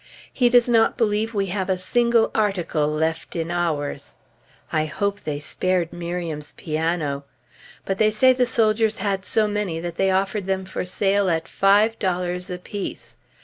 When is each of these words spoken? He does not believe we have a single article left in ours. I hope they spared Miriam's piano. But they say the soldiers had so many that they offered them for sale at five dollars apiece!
He 0.33 0.49
does 0.49 0.67
not 0.67 0.97
believe 0.97 1.35
we 1.35 1.45
have 1.53 1.69
a 1.69 1.77
single 1.77 2.31
article 2.33 2.87
left 2.87 3.35
in 3.35 3.51
ours. 3.51 4.17
I 4.73 4.85
hope 4.85 5.19
they 5.19 5.39
spared 5.39 5.93
Miriam's 5.93 6.53
piano. 6.53 7.23
But 7.85 7.99
they 7.99 8.09
say 8.09 8.33
the 8.33 8.47
soldiers 8.47 8.97
had 8.97 9.25
so 9.27 9.47
many 9.47 9.79
that 9.79 9.97
they 9.97 10.09
offered 10.09 10.47
them 10.47 10.65
for 10.65 10.85
sale 10.85 11.29
at 11.29 11.47
five 11.47 11.99
dollars 11.99 12.49
apiece! 12.49 13.15